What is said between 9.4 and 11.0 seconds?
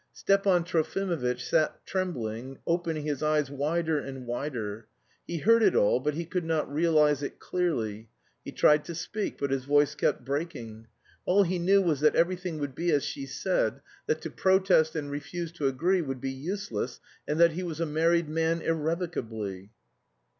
his voice kept breaking.